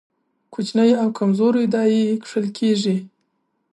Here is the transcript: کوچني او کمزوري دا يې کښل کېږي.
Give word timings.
کوچني 0.53 0.91
او 1.01 1.07
کمزوري 1.17 1.65
دا 1.73 1.83
يې 1.93 2.03
کښل 2.23 2.45
کېږي. 2.57 2.97